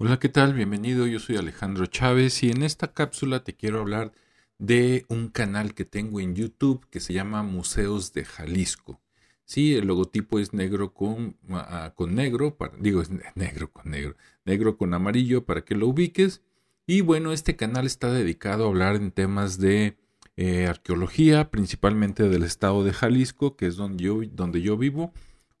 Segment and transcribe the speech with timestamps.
[0.00, 0.54] Hola, ¿qué tal?
[0.54, 4.12] Bienvenido, yo soy Alejandro Chávez y en esta cápsula te quiero hablar
[4.56, 9.00] de un canal que tengo en YouTube que se llama Museos de Jalisco.
[9.44, 14.76] Sí, el logotipo es negro con, ah, con negro, digo, es negro con negro, negro
[14.76, 16.42] con amarillo para que lo ubiques.
[16.86, 19.96] Y bueno, este canal está dedicado a hablar en temas de
[20.36, 25.12] eh, arqueología, principalmente del estado de Jalisco, que es donde yo, donde yo vivo,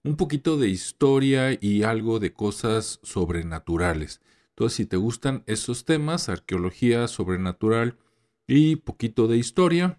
[0.08, 4.22] un poquito de historia y algo de cosas sobrenaturales.
[4.48, 7.98] Entonces, si te gustan esos temas, arqueología, sobrenatural
[8.46, 9.98] y poquito de historia,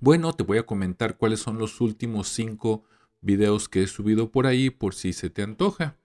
[0.00, 2.84] bueno, te voy a comentar cuáles son los últimos cinco
[3.20, 5.98] videos que he subido por ahí por si se te antoja.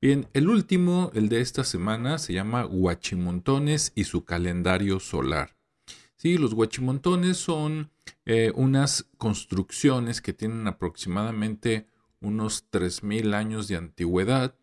[0.00, 5.56] Bien, el último, el de esta semana, se llama Huachimontones y su calendario solar.
[6.14, 7.90] Sí, los huachimontones son
[8.26, 11.88] eh, unas construcciones que tienen aproximadamente
[12.20, 14.54] unos 3.000 años de antigüedad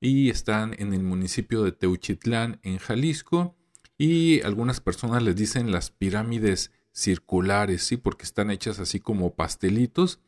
[0.00, 3.56] y están en el municipio de Teuchitlán, en Jalisco,
[3.98, 10.20] y algunas personas les dicen las pirámides circulares, sí, porque están hechas así como pastelitos.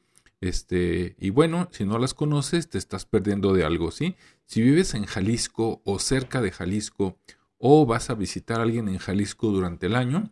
[0.43, 4.17] Este, y bueno, si no las conoces, te estás perdiendo de algo, ¿sí?
[4.45, 7.19] Si vives en Jalisco o cerca de Jalisco
[7.57, 10.31] o vas a visitar a alguien en Jalisco durante el año,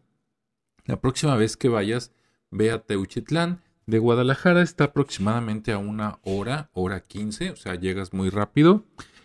[0.85, 2.12] la próxima vez que vayas,
[2.51, 3.62] ve a Teuchitlán.
[3.91, 8.84] De Guadalajara está aproximadamente a una hora, hora quince, o sea, llegas muy rápido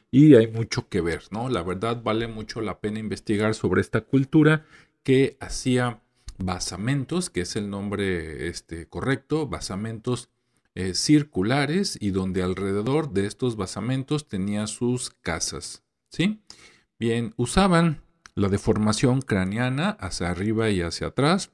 [0.09, 1.49] y hay mucho que ver, ¿no?
[1.49, 4.65] La verdad vale mucho la pena investigar sobre esta cultura
[5.03, 6.01] que hacía
[6.39, 10.29] basamentos, que es el nombre este, correcto, basamentos
[10.73, 16.41] eh, circulares y donde alrededor de estos basamentos tenía sus casas, ¿sí?
[16.97, 18.01] Bien, usaban
[18.33, 21.51] la deformación craneana hacia arriba y hacia atrás,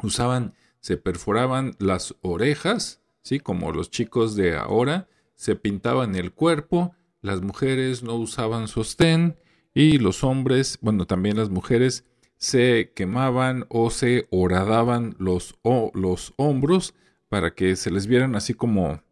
[0.00, 3.40] usaban, se perforaban las orejas, ¿sí?
[3.40, 9.36] Como los chicos de ahora, se pintaban el cuerpo, las mujeres no usaban sostén
[9.74, 12.04] y los hombres, bueno, también las mujeres
[12.36, 15.58] se quemaban o se horadaban los,
[15.94, 16.94] los hombros
[17.28, 19.02] para que se les vieran así como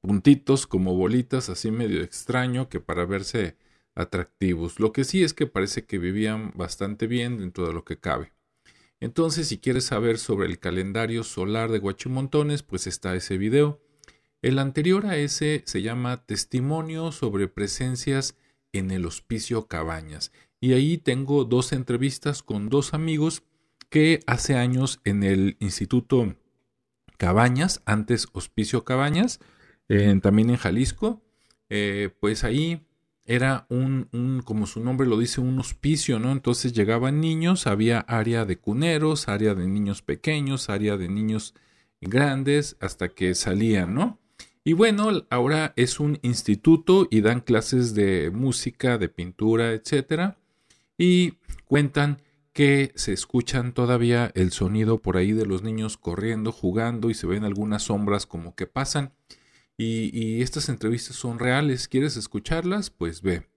[0.00, 3.56] puntitos, como bolitas, así medio extraño que para verse
[3.94, 4.80] atractivos.
[4.80, 8.32] Lo que sí es que parece que vivían bastante bien dentro de lo que cabe.
[9.00, 13.80] Entonces, si quieres saber sobre el calendario solar de Guachimontones, pues está ese video.
[14.42, 18.36] El anterior a ese se llama Testimonio sobre presencias
[18.72, 20.32] en el Hospicio Cabañas.
[20.60, 23.42] Y ahí tengo dos entrevistas con dos amigos
[23.88, 26.34] que hace años en el Instituto
[27.16, 29.40] Cabañas, antes Hospicio Cabañas,
[30.22, 31.22] también en Jalisco,
[31.70, 32.86] eh, pues ahí
[33.28, 36.32] era un, como su nombre lo dice, un hospicio, ¿no?
[36.32, 41.54] Entonces llegaban niños, había área de cuneros, área de niños pequeños, área de niños
[42.00, 44.18] grandes, hasta que salían, ¿no?
[44.64, 50.34] Y bueno, ahora es un instituto y dan clases de música, de pintura, etc.
[50.96, 51.34] Y
[51.66, 52.22] cuentan
[52.54, 57.26] que se escuchan todavía el sonido por ahí de los niños corriendo, jugando y se
[57.26, 59.12] ven algunas sombras como que pasan.
[59.78, 61.88] Y, estas entrevistas son reales.
[61.88, 62.90] ¿Quieres escucharlas?
[62.90, 63.48] Pues ve.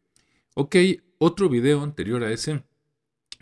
[0.53, 0.75] Ok,
[1.17, 2.63] otro video anterior a ese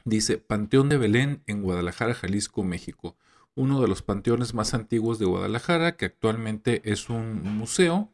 [0.06, 3.18] dice Panteón de Belén en Guadalajara, Jalisco, México
[3.60, 8.10] uno de los panteones más antiguos de Guadalajara, que actualmente es un museo.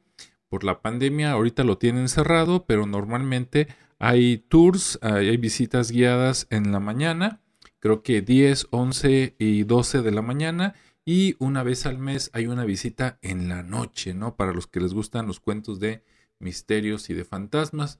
[0.49, 3.67] Por la pandemia ahorita lo tienen cerrado, pero normalmente
[3.99, 7.41] hay tours, hay visitas guiadas en la mañana,
[7.79, 10.73] creo que 10, 11 y 12 de la mañana,
[11.05, 14.35] y una vez al mes hay una visita en la noche, ¿no?
[14.35, 16.03] Para los que les gustan los cuentos de
[16.39, 17.99] misterios y de fantasmas.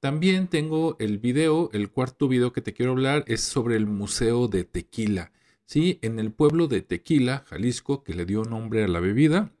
[0.00, 4.48] También tengo el video, el cuarto video que te quiero hablar es sobre el Museo
[4.48, 5.32] de Tequila.
[5.66, 5.98] ¿sí?
[6.02, 9.52] En el pueblo de Tequila, Jalisco, que le dio nombre a la bebida,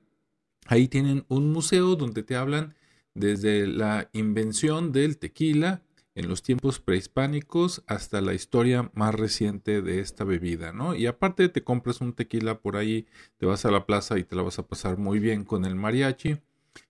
[0.66, 2.74] ahí tienen un museo donde te hablan
[3.14, 5.82] desde la invención del tequila
[6.18, 10.96] en los tiempos prehispánicos hasta la historia más reciente de esta bebida, ¿no?
[10.96, 13.06] Y aparte te compras un tequila por ahí,
[13.36, 15.76] te vas a la plaza y te la vas a pasar muy bien con el
[15.76, 16.38] mariachi.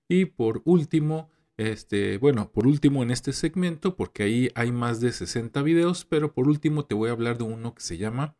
[0.09, 1.28] Y por último,
[1.59, 6.33] este, bueno, por último en este segmento, porque ahí hay más de 60 videos, pero
[6.33, 8.34] por último te voy a hablar de uno que se llama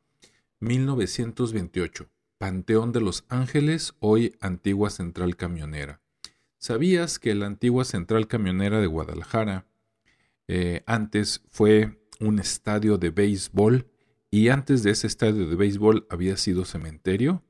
[0.61, 2.09] 1928.
[2.39, 6.01] Panteón de los Ángeles, hoy antigua central camionera.
[6.57, 9.67] ¿Sabías que la antigua central camionera de Guadalajara
[10.49, 13.87] eh, antes fue un estadio de béisbol
[14.31, 17.45] y antes de ese estadio de béisbol había sido cementerio?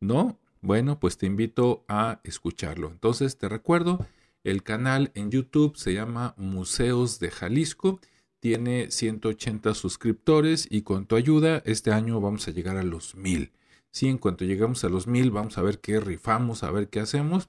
[0.00, 0.38] ¿No?
[0.60, 2.88] Bueno, pues te invito a escucharlo.
[2.88, 4.06] Entonces te recuerdo,
[4.44, 8.00] el canal en YouTube se llama Museos de Jalisco
[8.42, 13.52] tiene 180 suscriptores y con tu ayuda este año vamos a llegar a los mil.
[13.92, 16.98] Sí, en cuanto llegamos a los mil vamos a ver qué rifamos, a ver qué
[16.98, 17.48] hacemos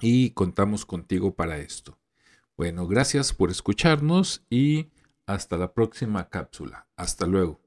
[0.00, 1.98] y contamos contigo para esto.
[2.58, 4.88] Bueno, gracias por escucharnos y
[5.26, 6.88] Hasta la próxima cápsula.
[6.96, 7.60] Hasta luego.